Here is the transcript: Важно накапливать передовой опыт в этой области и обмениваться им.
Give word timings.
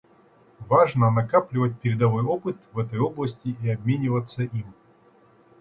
Важно 0.61 1.11
накапливать 1.11 1.79
передовой 1.79 2.23
опыт 2.23 2.57
в 2.73 2.79
этой 2.79 2.97
области 2.97 3.55
и 3.61 3.69
обмениваться 3.69 4.41
им. 4.41 4.73